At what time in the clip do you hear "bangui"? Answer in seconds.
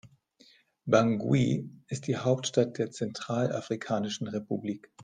0.87-1.69